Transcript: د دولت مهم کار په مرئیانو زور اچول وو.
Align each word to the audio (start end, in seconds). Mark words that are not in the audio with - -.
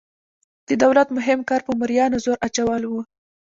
د 0.67 0.69
دولت 0.83 1.07
مهم 1.17 1.39
کار 1.49 1.61
په 1.67 1.71
مرئیانو 1.81 2.21
زور 2.25 2.37
اچول 2.47 2.81
وو. 2.87 3.01